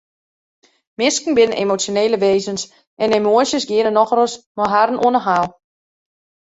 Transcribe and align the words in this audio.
Minsken 1.01 1.37
binne 1.37 1.57
emosjonele 1.63 2.17
wêzens 2.25 2.61
en 3.03 3.15
emoasjes 3.19 3.67
geane 3.69 3.91
nochal 3.93 4.17
ris 4.23 4.35
mei 4.57 4.71
harren 4.73 5.01
oan 5.05 5.17
'e 5.17 5.21
haal. 5.27 5.47